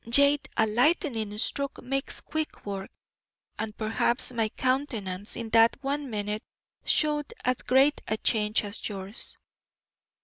[0.03, 2.89] Yet a lightning stroke makes quick work,
[3.59, 6.41] and perhaps my countenance in that one minute
[6.83, 9.37] showed as great a change as yours.